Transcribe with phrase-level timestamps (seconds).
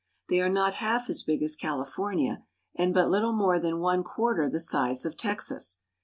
[0.29, 2.41] They are not half as big as California,
[2.73, 5.77] and but little more than one quarter the size of Texas.